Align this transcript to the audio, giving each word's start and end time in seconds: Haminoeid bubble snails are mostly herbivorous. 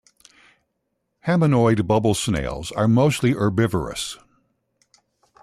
Haminoeid 1.27 1.85
bubble 1.85 2.15
snails 2.15 2.71
are 2.71 2.87
mostly 2.87 3.33
herbivorous. 3.33 4.17